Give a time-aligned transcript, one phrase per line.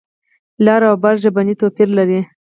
[0.65, 2.19] لر او بر ژبنی توپیر لري.